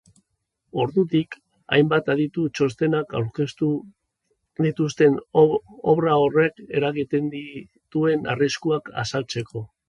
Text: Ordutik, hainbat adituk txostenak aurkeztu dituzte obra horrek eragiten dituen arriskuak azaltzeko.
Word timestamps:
Ordutik, 0.83 1.35
hainbat 1.75 2.07
adituk 2.13 2.49
txostenak 2.59 3.13
aurkeztu 3.19 3.69
dituzte 4.67 5.11
obra 5.43 6.17
horrek 6.23 6.59
eragiten 6.81 7.29
dituen 7.37 8.27
arriskuak 8.35 8.93
azaltzeko. 9.05 9.65